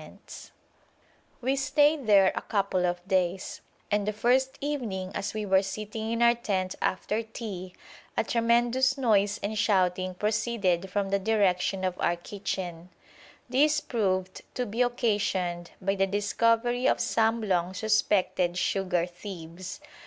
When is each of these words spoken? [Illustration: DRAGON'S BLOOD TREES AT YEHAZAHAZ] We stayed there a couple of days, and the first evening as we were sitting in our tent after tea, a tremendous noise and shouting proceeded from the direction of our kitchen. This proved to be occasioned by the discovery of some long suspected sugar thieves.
[Illustration: 0.00 0.24
DRAGON'S 0.32 0.50
BLOOD 0.62 0.78
TREES 0.86 1.20
AT 1.20 1.44
YEHAZAHAZ] 1.44 1.44
We 1.44 1.56
stayed 1.56 2.06
there 2.06 2.32
a 2.34 2.40
couple 2.40 2.86
of 2.86 3.06
days, 3.08 3.60
and 3.90 4.08
the 4.08 4.12
first 4.14 4.58
evening 4.62 5.10
as 5.14 5.34
we 5.34 5.44
were 5.44 5.62
sitting 5.62 6.10
in 6.12 6.22
our 6.22 6.34
tent 6.34 6.74
after 6.80 7.22
tea, 7.22 7.74
a 8.16 8.24
tremendous 8.24 8.96
noise 8.96 9.38
and 9.42 9.58
shouting 9.58 10.14
proceeded 10.14 10.88
from 10.90 11.10
the 11.10 11.18
direction 11.18 11.84
of 11.84 12.00
our 12.00 12.16
kitchen. 12.16 12.88
This 13.50 13.82
proved 13.82 14.40
to 14.54 14.64
be 14.64 14.80
occasioned 14.80 15.72
by 15.82 15.96
the 15.96 16.06
discovery 16.06 16.86
of 16.88 16.98
some 16.98 17.42
long 17.42 17.74
suspected 17.74 18.56
sugar 18.56 19.04
thieves. 19.04 19.82